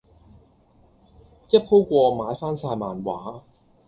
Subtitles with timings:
[1.51, 3.43] 一鋪過買翻曬漫畫